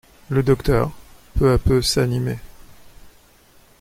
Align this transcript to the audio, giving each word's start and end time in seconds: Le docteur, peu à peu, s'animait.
Le 0.31 0.41
docteur, 0.41 0.93
peu 1.37 1.51
à 1.51 1.59
peu, 1.59 1.83
s'animait. 1.83 2.39